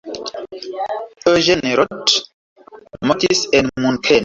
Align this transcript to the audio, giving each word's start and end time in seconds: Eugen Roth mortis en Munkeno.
Eugen 1.31 1.61
Roth 1.77 2.13
mortis 3.07 3.41
en 3.61 3.67
Munkeno. 3.81 4.19